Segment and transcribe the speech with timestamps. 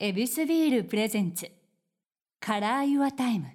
[0.00, 3.46] ヱビスビール presents。Color Your Time。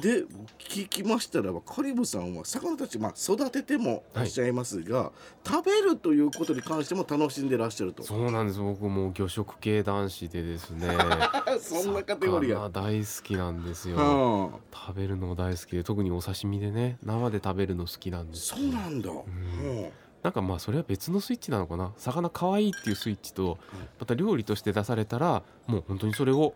[0.00, 0.24] で
[0.58, 5.12] 聞きましたらば香里武さんは魚たち、まあ、育ててもいらっしゃいますが、
[5.46, 8.02] 食べるということに関しても楽しんでらっしゃると。
[8.04, 8.58] そうなんです。
[8.58, 10.88] 僕もう魚食系男子でですね
[11.60, 14.58] そんなカテゴリー大好きなんですよ、はあ。
[14.74, 21.92] 食べるの大好きで特にお刺身でね生で食べるの好きなんですそうなんだ、うんなんかまあそれは別のスイッチなのかな？
[21.96, 23.58] 魚可愛いっていうスイッチと
[23.98, 26.54] また料理として出されたらもう本当にそれを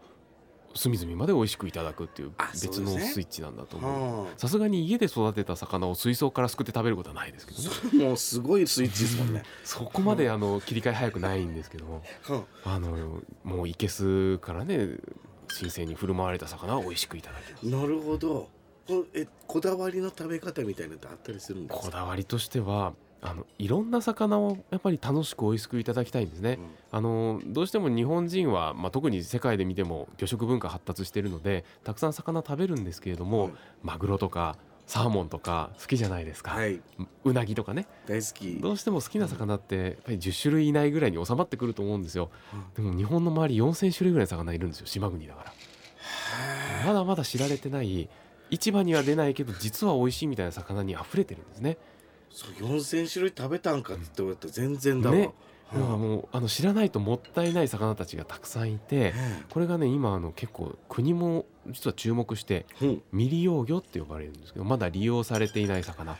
[0.74, 4.26] 隅々まで美味しくいただくっていう別のスイッチなんだと思う。
[4.26, 8.04] はさすがに家で育てた魚を水槽からすくって食べることはないですけどね。
[8.04, 14.90] あ、もうすごいスイッチですもんね、そこまであの切り替え早くないんですけどはあのもういけすからね
[15.50, 17.66] 新鮮に振る舞われた魚は美味しくいただきます。
[17.66, 18.48] あ、なるほど。
[18.86, 21.86] こえこだわりの食べ方みたいなのってあったりするんですか？
[21.86, 22.92] こだわりとしては
[23.22, 26.58] あのいろんな魚をやっぱり楽しく美味しくいただきたいんですね、
[26.92, 33.52] あのどうしても日本人は、まあ、特に世界で見ても魚食文化発達しているのでたくさん魚食べるんですけれども、はい。
[33.82, 36.80] マグロとかサーモンとか好きじゃないですか、はい、
[37.24, 37.86] うなぎとかね。
[38.06, 38.60] 大好き。
[38.60, 42.30] どうしても好きな魚ってやっぱり10種類以内ぐらいに収まってくると思うんですよ。
[42.76, 45.52] でも日本の周り4000種類ぐらい魚いるんですよ島国だから。
[46.86, 48.08] まだまだ知られてない
[48.50, 51.78] 市場には出ないけど実は美味しいみたいな魚に溢れてるんですね
[52.36, 59.14] そう4000種類食べたんかって言われたら全然だわ、ねだはあからもうあの知らないともったいない魚たちがたくさんいて
[59.50, 63.02] これがね今あの結構国も実は注目してうん。
[63.10, 66.16] 未利用魚って呼ばれるんですけどまだ利用されていない魚。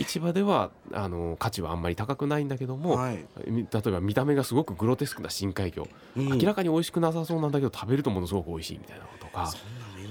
[0.00, 3.24] 市場ではあの価値はあんまり高くないんだけども、はい。
[3.46, 6.38] み例えば見た目がすごくグロテスクな深海魚、うん。
[6.38, 9.52] 明らかに美味しくなさそうなんだけど食べるとものすごく美味しいみたいなのとか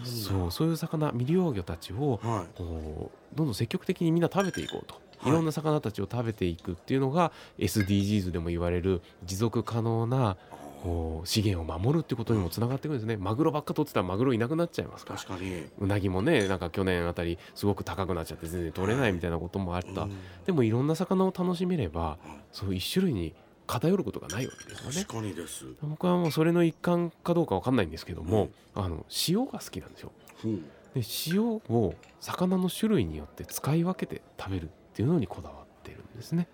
[0.04, 5.30] そうそういう魚未利用魚たちをはこうどんどん積極的にみんな食べていこうと、はい。
[5.30, 10.38] い、ろんな魚たちを食べていくっていうのが SDGs でも言われる持続可能な
[10.82, 13.16] こう資源を守るっていうことにもつながってくるんですね。
[13.16, 15.20] マグロばっか取ってたらマグロいなくなっちゃいますから。
[15.20, 15.66] 確かに。
[15.80, 20.12] うなぎもねなんか去年あたりすごく高くなっちゃって全然取れないみたいなこともあった、うん。
[20.46, 22.18] でもいろんな魚を楽しめれば
[22.52, 23.34] そう一種類に
[23.72, 24.96] 偏ることがないわけですよね。
[24.96, 30.12] 確かにです、僕はもうそれの一環かどうかわかんないんですけども、あの塩が好きなんですよ。
[30.44, 30.48] う。
[30.48, 36.48] んで塩を魚の種類によって使い分けて食べるっていうのにこだわってるんですね。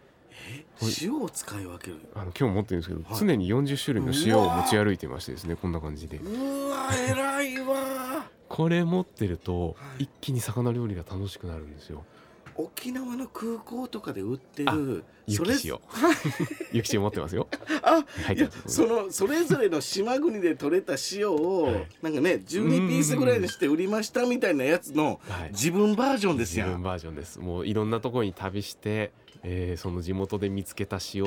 [1.01, 3.19] 塩を使い分けるあの今日持ってるんですけど、はい。
[3.19, 6.17] 常に40種類の塩を持ち歩いてましてですねこんな感じで。
[6.17, 10.03] うわ偉いわ これ持ってるとはい。
[10.03, 12.06] 一気に魚料理が楽しくなるんですよ
[12.57, 15.79] 沖縄の空港とかで売ってある雪塩
[16.72, 17.47] 雪塩持ってますよ。
[17.84, 18.03] あ
[18.34, 21.88] いやそのそれぞれの島国で取れた塩を、はい。
[22.01, 25.50] なんかね12ピースぐらいにして売りましたみたいなやつのはい。
[25.51, 26.73] 自分バージョンです自やん。
[26.73, 27.40] 分バージョンです。
[27.40, 29.12] もういろんなところに旅して、
[29.44, 31.25] えーその地元で見つけた塩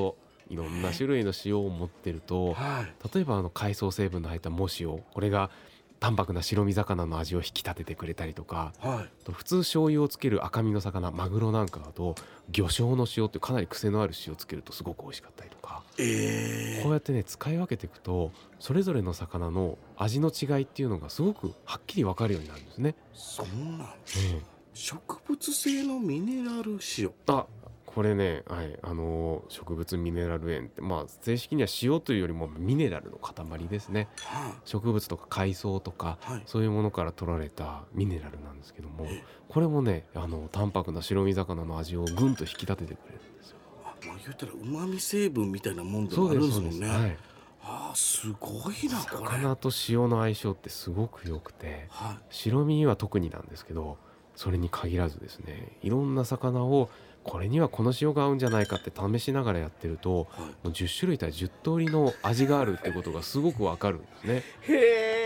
[0.49, 3.09] いろんな種類の塩を持ってるとはい。
[3.15, 5.51] 例えばあの海藻成分の入った藻塩これが
[6.01, 9.25] 淡白な白身魚の味を引き立ててくれたりとかはい。
[9.25, 12.15] と普通醤油をつける赤身の魚マグロなんかだと
[12.51, 15.83] 魚醤の塩ってかなり癖のある塩つけるとすごく美味しかったりとか。
[15.99, 22.95] えこうやってね使い分けていくとそれぞれの魚の味の違いっていうのがすごくはっきり分かるようになるんですね。
[23.13, 24.41] そうなんえ
[24.73, 27.09] 植物性のミネラル塩。
[27.09, 27.47] えあ
[27.95, 34.09] これね、はいあのー植物ミネラル塩ってまあ正式には塩というよりもミネラルの塊ですね。
[34.25, 36.43] は植物とか海藻とかはい。
[36.47, 43.57] そういうものから取られたミネラルなんですけどもえこれもねあの淡白な白身魚の味をぐんと引き立ててくれるんですよ。
[43.85, 46.89] あまあ言ったら旨味成分みたいなもんでもあるんですもんね。
[46.89, 47.17] はい、
[47.63, 49.31] あーすごいなこれ。
[49.41, 52.19] 魚と塩の相性ってすごく良くてはい。
[52.31, 53.99] 白身は特になんですけど
[54.37, 56.89] それに限らずですねいろんな魚を
[57.23, 60.47] これにはこの塩が合うんじゃないかって試しながらやってるとはい。
[60.47, 64.43] もう10種類対10通りの味があるってことがすごくわかるんですね。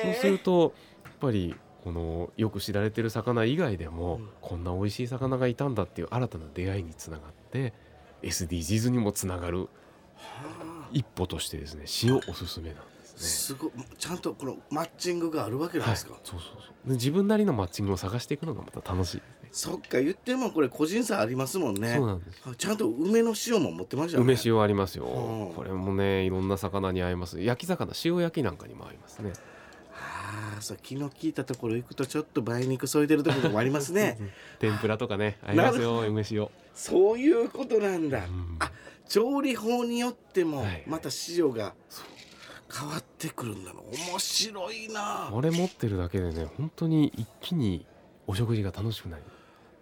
[0.02, 1.54] そうするとやっぱり
[1.84, 4.28] このよく知られてる魚以外でも、うん。
[4.40, 7.72] こんな美味しい魚がいたんだっていう新たな出会いにつながって
[8.22, 9.68] SDGs にもつながる
[10.16, 13.20] は一歩としてですね塩おすすめなんあですね。
[13.20, 13.70] すごい。
[13.98, 16.88] ちゃんとこのマッチングがあるわけなんですか、はい、そうそうそう。
[16.88, 19.16] で自分なりのマッチングを探していくのがまた楽しい。
[19.18, 19.43] ですね。
[19.54, 21.94] そっか言ってもこれ個人差ありますもんね。
[21.94, 22.42] そうなんです。
[22.44, 24.32] あちゃんと梅の塩も持ってましたよね。
[24.32, 25.54] 梅塩ありますよ、うん。
[25.54, 27.40] これもねいろんな魚に合います。
[27.40, 29.32] 焼き魚塩焼きなんかにも合いますね。
[29.92, 34.18] ああそう気の利いたところ行くとちょっと梅肉添えてるところもありますね。
[34.58, 38.56] 天ぷらとかね 合いますよ梅塩、そういうことなんだ、うん。
[38.58, 38.72] あ
[39.08, 40.82] 調理法によってもはい。
[40.88, 41.74] また塩が
[42.76, 45.28] 変わってくるんだの面白いな。
[45.32, 47.86] これ持ってるだけでね本当に一気に
[48.26, 49.22] お食事が楽しくなる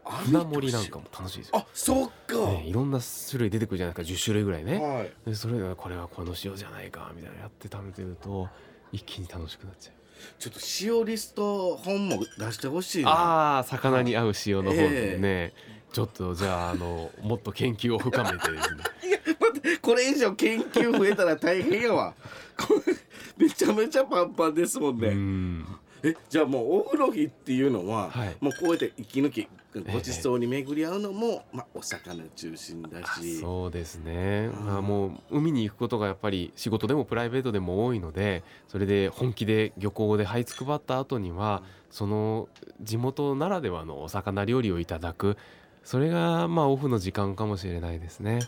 [0.04, 1.58] 船盛りなんかも楽しいですよ。
[1.58, 2.98] あそっか、ね、いろんな
[3.30, 4.78] 種類出てくるじゃないですか10種類ぐらいね。
[4.78, 5.12] はい。
[5.26, 8.48] でそれがこれはこの塩じゃないかみたいなやって食べてると
[8.90, 9.94] 一気に楽しくなっちゃう。
[10.38, 13.10] ちょっと塩リスト本も出してほしいな。
[13.10, 15.52] ああ魚に合う塩の方でね、
[15.92, 18.82] ちょっとじゃああのもっと研究を深めてですね。
[19.40, 22.14] 待ってこれ以上研究増えたら大変やわ。
[22.58, 22.94] これ
[23.36, 25.66] めちゃめちゃパンパンですもんね、うん
[26.04, 28.36] えじゃあもうお風呂日っていうのは、はい。
[28.40, 29.48] もうこうやって息抜き
[29.92, 34.66] ごちそうに巡り合うのも、まあ、お魚中心だあしそうですね、うん。
[34.66, 42.48] まあ、もう海に行くことがやっぱり仕事でもプライベートでも多いのでそれで本気で漁港で這いつくばった後にはその
[42.80, 45.36] 地元ならではのお魚料理をいただく。
[45.84, 48.38] それがまあオフの時間かもしれないですね。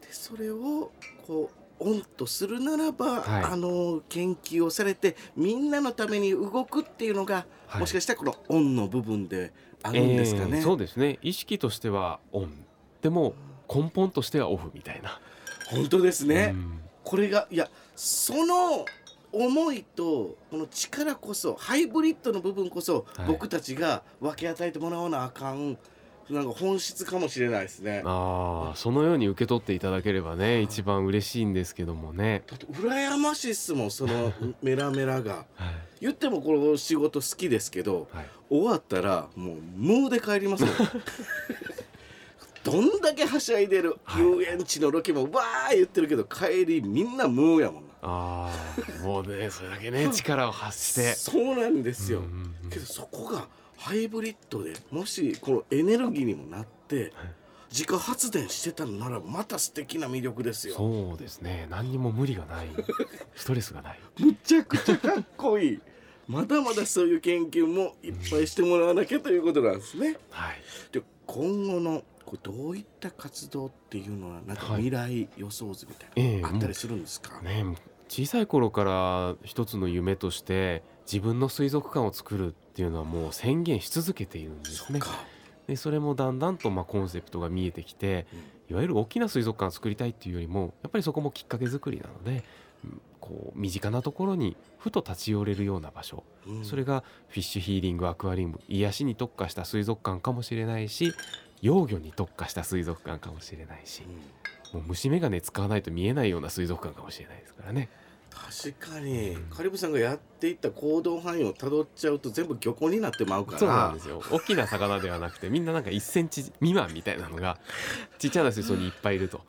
[0.00, 0.90] でそれを
[1.26, 3.42] こうオンとするならば、はい。
[3.44, 7.80] あの研究をされてみんなのために動くっていうのが、はい。
[7.80, 9.52] もしかしたらこのオンの部分で
[9.82, 10.58] あるんですかね。
[10.58, 11.18] えーそうですね。
[11.22, 12.64] 意識としてはオン。
[13.02, 13.34] でも
[13.72, 15.20] 根本としてはオフみたいな。
[15.70, 16.80] 本当ですね、うん。
[17.04, 18.84] これがいやその
[19.30, 23.26] 思いとこの力こそハイブリッドの部分こそ、はい。
[23.26, 25.78] 僕たちが分け与えてもらわなあかん
[26.30, 28.02] なんか本質かもしれないですね。
[28.04, 32.42] ああそのように受け取っていただければね一番嬉しいんですけどもね。
[32.46, 34.32] だって羨ましいっすもんその
[34.62, 35.46] メラメラが。
[35.54, 35.74] はい。
[36.00, 38.26] 言ってもこの仕事好きですけどはい。
[38.50, 40.74] 終わったらもうムーで帰りますもん。
[42.64, 44.22] どんだけはしゃいでるはい。
[44.22, 47.88] 遊園地のロケもわー言ってるけど帰りみんなムーやもんな。
[48.02, 48.50] あ
[49.02, 51.14] あもうねそれだけね力を発して。
[51.14, 52.70] そうなんですよ、うんうんうん。
[52.70, 53.48] けどそこが
[53.78, 57.12] ハイブリッドでもしこのエネルギーにもなって
[57.70, 60.74] 自家発電してたのならまた素敵な魅力ですよ。
[60.74, 61.66] そうですね。
[61.70, 62.68] 何にも無理がない。
[63.36, 64.00] ストレスがない。
[64.18, 65.80] むちゃくちゃかっこいい。
[66.26, 70.16] まだまだそういう研究もいっぱいしてもらわなきゃということなんですね。
[70.30, 70.62] はい。
[70.92, 74.82] で今後のこうどういった活動っていうのはなんかはい。
[74.82, 77.64] 未来予想図みたいええな、あったりするんですか、ね
[78.08, 85.00] 小さい頃から一つの夢として自分の水族館を作るっていうのはもう宣言し続けているんですね。
[85.00, 85.06] そ
[85.66, 88.26] でそれもだんだんとまあコンセプトが見えてきて
[88.70, 92.42] いわゆる大きな水族館を作りたいっていうよりもやっぱりそこもきっかけ作りなので
[92.84, 96.24] うんこう身近なところにふと立ち寄れるような場所。
[96.46, 96.64] うん。
[96.64, 101.12] それがフィッシュヒーリングアクアリウム癒しに特化した水族館かもしれないし
[101.60, 104.02] 幼魚に特化した水族館かもしれないし。
[104.02, 107.88] うんもう虫眼鏡使わないと見えないような水族館かもしれないですからね。
[108.38, 113.58] 確かに、うんカリブさんがやっていった行動範囲をたどっちゃうと全部漁港になってまうから。
[113.58, 114.22] そうなんですよ。
[114.30, 117.58] 大きな魚ではなくてみんななんか1センチ未満みたいなのが
[118.18, 119.40] ちっちゃな水槽にいっぱいいると。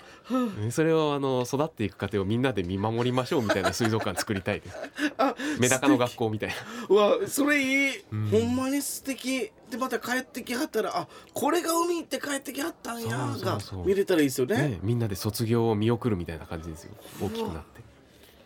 [0.59, 4.77] ねそれをあの育っていく過程をみんなで見守りましょうみたいな水族館作りたいです。
[5.17, 6.55] あメダカの学校みたいな。
[6.89, 8.29] うわそれいい、うん。
[8.29, 9.51] ほんまに素敵。
[9.69, 13.09] でまた帰ってきはったらあこれが海行って帰ってきはったんや
[13.39, 14.57] が見れたらいいですよね。
[14.57, 16.93] ねみんなで卒業を見送るみたいな感じですよ。
[17.21, 17.81] 大きくなって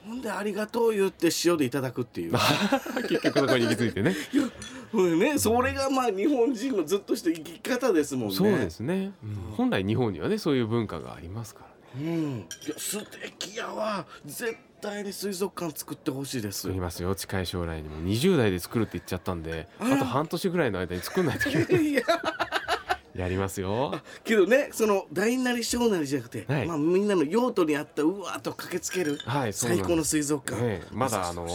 [0.06, 2.34] ほんでありがとう言って塩でいただくっていう。
[3.08, 4.16] 結局そこに行き着いてね。
[4.94, 8.36] うんねそれがまあ日本人のずっとした生き方ですもんね。
[8.36, 9.36] そうですね、うん。
[9.56, 11.66] 本来日本にはねそういう文化がありますか
[11.96, 12.16] らね。
[12.16, 12.40] うん。
[12.40, 14.06] いや素敵やわ。
[14.26, 16.62] 絶対に水族館作ってほしいです。
[16.62, 17.16] 作りますよ。
[17.16, 17.98] 近い将来にも。
[18.04, 21.86] 20代で作るって言っちゃったんであと半年ぐらいの間に作んないといけない。
[21.86, 21.96] い
[23.16, 24.00] ややりますよ。
[24.24, 26.68] けどねその大なり小なりじゃなくて、はい。
[26.68, 29.88] まあみんなの用途に合ったうわーっと駆けつけるはいそうなんです。
[29.88, 31.48] 最高の水族館、まだあの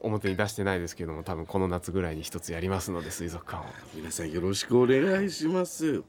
[0.00, 3.66] 表に出してないですけども多分この夏ぐらいに一つやりますので水族館を。
[3.94, 6.02] 皆さんよろしくお願いします。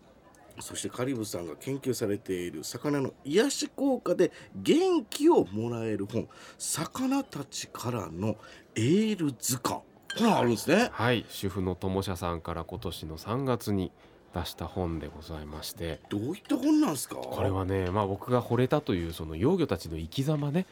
[0.62, 8.36] そしてカリブさんが研究されている魚の癒し効果で元気をもらえる本魚たちからの
[8.76, 9.82] エール図鑑
[10.18, 10.90] これあるんですね。
[10.92, 13.92] はい主婦の友社さんから今年の3月に
[14.34, 16.00] 出した本でございまして。
[16.10, 17.16] どういった本なんですか？
[17.16, 20.66] これはね、まあ、僕が惚れたというその幼魚たちの生き様ね。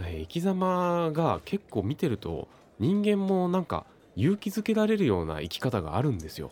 [0.00, 2.48] えー生き様が結構見てると
[2.80, 3.84] 人間もなんか
[4.16, 6.50] 勇気づけられるような生き方があるんですよ。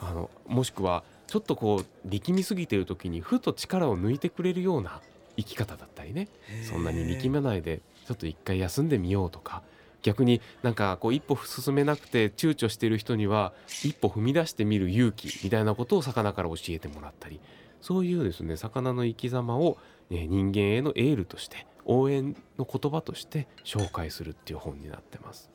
[0.00, 0.12] あ。
[0.12, 5.00] のもしくはちょっとこう力みすぎてる時にふと力を抜いてくれるような
[5.36, 6.28] 生き方だったりね。
[6.68, 9.62] そんなに力まないでちょっと一回休んでみようとか
[10.02, 13.52] 逆になんかこう一歩進めなくて躊躇している人には
[13.84, 17.40] 一歩踏み出してみる勇気みたいなことを魚から教えてもらったり
[17.80, 19.78] そういうですね魚の生き様を、
[20.10, 25.50] ね、人間へのエールとして応援の言葉として紹介するっていう本になってます。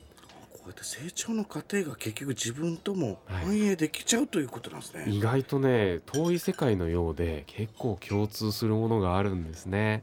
[0.52, 10.02] こうやって成長の過程が結局自分ともはい反映できちゃうということなんですね、意外とね遠い世界のようで結構共通するものがあるんですね。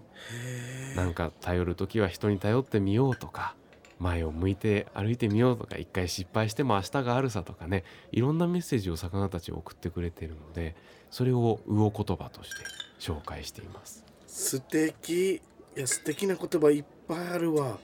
[0.96, 3.56] なんか頼る時は人に頼ってみようとか
[4.00, 10.76] 前を向いて歩いてみようとか一回失敗しても明日があるさとかねいろんなメッセージを魚たち送ってくれてるので
[11.10, 12.56] それを魚言葉として
[13.00, 14.04] 紹介しています。
[14.28, 15.36] 素敵。
[15.36, 17.78] いや素敵な言葉いっぱいあるわ。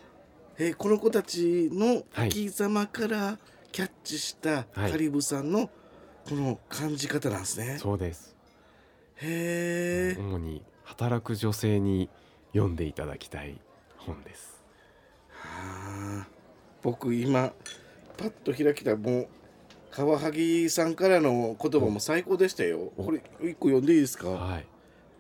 [0.58, 3.38] えーこの子たちの生き様から
[3.72, 4.92] キャッチしたはい。
[4.92, 5.70] カリブさんの
[6.28, 8.36] この感じ方なんですね、そうです。
[9.16, 12.10] へえ、主に働く女性に
[12.54, 13.60] 読んでいただきたい
[13.98, 14.62] 本です。
[15.44, 15.78] あ。
[15.80, 15.81] ー
[16.82, 17.54] 僕今
[18.18, 19.28] パッと開きたもう
[19.92, 22.92] カワハギさんからの言葉も最高でしたよ。
[22.98, 23.04] お。
[23.04, 24.30] これ一個読んでいいですか？
[24.30, 24.66] はい。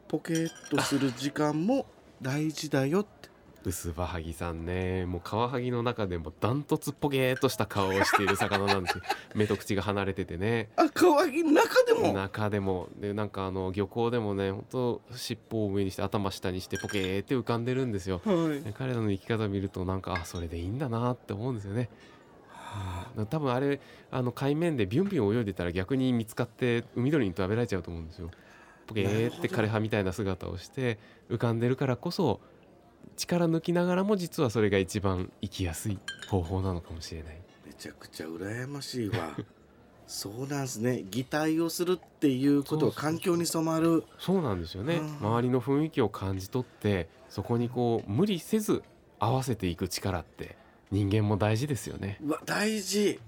[0.07, 1.85] ポケットする時間も
[2.21, 3.29] 大事だよって
[3.63, 5.05] 薄葉はぎさんね。
[5.05, 9.03] もうカワハギの中でもダントツポゲーっとした顔をしている魚なんですよ
[9.35, 10.69] 目と口が離れててね。
[10.75, 12.13] あカワハギの中でも？
[12.13, 12.89] 中でも。
[12.99, 18.21] でなんかあの漁港でもねほんと尻尾を上にして頭下にしてポケーって浮かんでるんですよ。
[18.25, 18.63] はい。
[18.63, 21.89] で彼らの生き方を見るとなんかあそれでいいんだなって思うんですよね。
[23.29, 28.31] 多分あれあの海面でビュンビュン泳いでたら逆に見つかって海鳥に食べられちゃうと思うんですよ。
[28.87, 30.97] ポケーって枯葉みたいな姿をして
[31.29, 32.39] 浮かんでるからこそ
[33.17, 37.41] 力抜きながらも実はそれが一番生きやすい方法なのかもしれない。
[37.65, 39.35] めちゃくちゃ羨ましいわ。
[40.07, 41.05] そうなんですね。
[41.09, 44.03] 擬態をするっていうことは環境に染まる。
[44.19, 44.95] そうなんですよね。
[44.95, 45.17] うん。
[45.19, 48.83] 周りの雰囲気を感じ取ってそこにこう無理せず
[49.19, 50.57] 合わせていく力って
[50.91, 52.17] 人間も大事ですよね。
[52.21, 53.19] うわ大事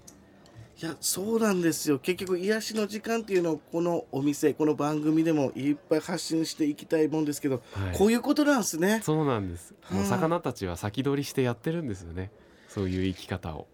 [0.82, 2.00] いやそうなんですよ。
[2.00, 7.96] 結局癒しの時間っていうのをこのお店この番組でもいっぱい発信していきたいもんですけど、はい。
[7.96, 9.00] こういうことなんですね。
[9.04, 9.72] そうなんです。
[9.88, 12.32] もううん魚たちは先取りしてやってるんですよね。
[12.68, 13.68] そういう生き方を。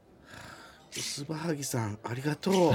[0.91, 2.73] スバハギさんありがとう。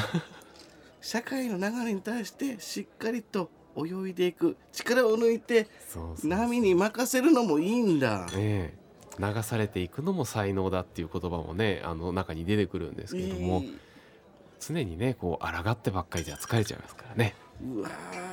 [1.02, 4.58] 社会の流れに対してしっかりと泳いでいく。
[4.72, 5.68] 力を抜いて
[6.24, 8.26] 波に任せるのもいいんだ。
[8.26, 8.74] ねえ。
[9.20, 13.80] 流されていくのも才能だっていう言葉もねあの中に出てくるんですけれども、いい
[14.60, 17.36] 常にねこう抗ってばっかりじゃ疲れちゃいますからね。
[17.62, 18.26] うわー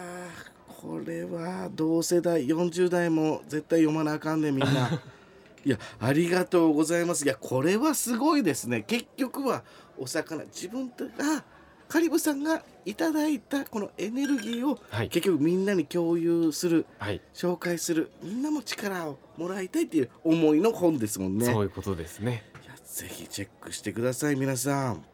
[0.83, 5.01] これは同世代40代も絶対読まなあかんねみんな。
[5.65, 7.25] いやありがとうございます。
[7.25, 8.83] いやこれはすごいですね。
[8.83, 9.63] 結局は
[9.97, 11.45] お魚自分が
[11.87, 15.09] カリブさんがいただいたこのエネルギーをはい。
[15.09, 21.47] 結局みんなに共有するはい、紹介するみんなも力をもらいたいっていう思いの本ですもんね。
[21.47, 22.43] そういうことですね。
[22.65, 25.05] いやぜひチェックしてください皆さん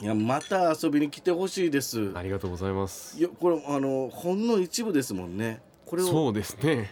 [0.00, 2.12] いやまた遊びに来てほしいです。
[2.14, 3.18] ありがとうございます。
[3.18, 5.60] いやこれあのほんの一部ですもんね。
[5.86, 6.88] これをそうですね。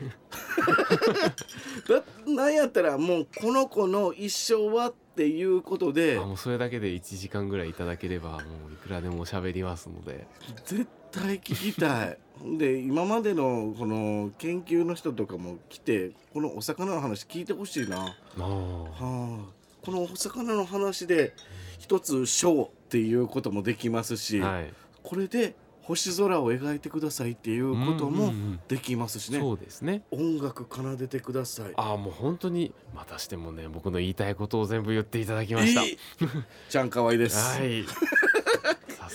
[1.89, 10.27] だなんやったらもうこの子の一生はっていうことであもうそれだけで1時間ぐらいいただければもういくらでも喋りますので。
[10.65, 12.19] 絶対聞きたい。
[12.59, 19.39] で今までのこの研究の人とかも来てこのお魚の話聞いてほしいな、はあああ、
[19.83, 21.33] このお魚の話で
[21.79, 24.73] 一つ賞っていうこともできますし、はい。
[25.03, 28.61] これで星空を描いてくださいっていうこともうんうんうん。
[28.67, 30.03] できますしね、そうですね。
[30.11, 31.73] 音楽奏でてください。
[31.77, 35.85] ああもう本当にまたしてもね僕の言いたいことを全部言っていただきました。
[35.85, 35.99] いい。
[36.69, 37.85] ちゃんかわいです、はい。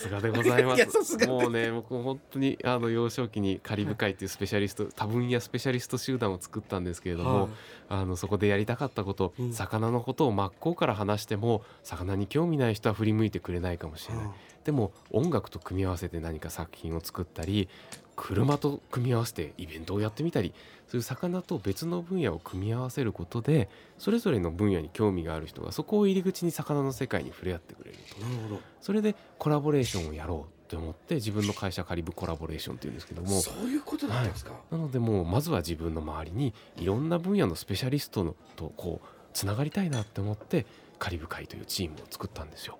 [0.02, 1.26] さすがでございます。
[1.26, 7.50] もうね、僕本当にあの幼少期にカリブ海っていうスペシャリスト、多分野スペシャリスト集団を作ったんですけれども、はい
[7.88, 14.24] あのそこでやりたかったこと、うん魚のことを真っ向から話しても、魚に興味ない人は振り向いてくれないかもしれない。
[14.24, 14.32] は
[14.64, 17.68] でも音楽と組み合わせて何か作品を作ったり、
[18.14, 20.52] 車と組み合わせてイベントをやってみたり、
[20.86, 28.20] そういう魚と別の分野を組み合わせることで、それぞれの分野に興味がある人がそこを入り口に魚の世界に触れ合ってくれると。
[28.20, 40.66] なるほどそれでコラボレーションをやろうと思って自分の会社カリブコラボレーションっていうんですけどもそういうことだったんですか、なのでもうまずは自分の周りにいろんな分野のスペシャリストのとこうつながりたいなって思って
[40.98, 42.78] カリブ会というチームを作ったんですよ。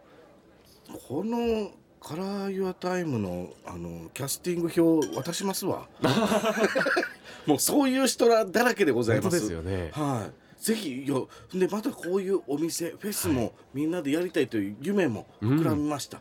[1.09, 1.71] この
[2.01, 5.89] カラーユアタイムのあのキャスティング表渡しますわ。
[7.47, 9.41] もうそういう人らだらけでございます。
[9.41, 9.91] ですよね。
[9.93, 10.63] はい。
[10.63, 16.21] ぜひよでまたこういうお店フェスもみんなでやりたいという夢も膨らみました、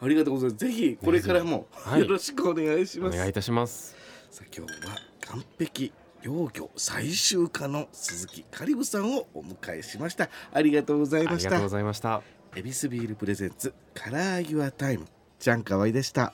[0.00, 0.66] ありがとうございます。
[0.66, 2.00] ぜひこれからもはい。
[2.00, 3.96] よろしくお願いします、お願いいたします。
[4.30, 10.28] さあ今日は完璧幼魚採集家の鈴木香里武さんをお迎えしました。
[10.52, 11.48] ありがとうございました。
[11.48, 12.37] ありがとうございました。
[12.56, 15.06] ヱビスビール presents Color Your Time。
[15.38, 16.32] ちゃんかわいでした。